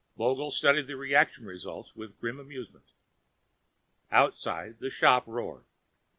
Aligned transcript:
Vogel 0.17 0.49
studied 0.49 0.87
the 0.87 0.95
reaction 0.97 1.45
results 1.45 1.95
with 1.95 2.19
grim 2.19 2.39
amusement. 2.39 2.85
Outside, 4.11 4.79
the 4.79 4.89
shop 4.89 5.27
roared. 5.27 5.65